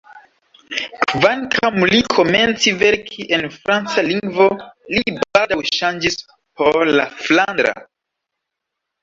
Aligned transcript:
Kvankam 1.09 1.75
li 1.91 1.99
komenci 2.13 2.73
verki 2.79 3.25
en 3.37 3.45
franca 3.57 4.05
lingvo, 4.09 4.49
li 4.95 5.15
baldaŭ 5.19 5.59
ŝanĝis 5.75 6.19
por 6.63 6.91
la 6.99 7.07
flandra. 7.21 7.77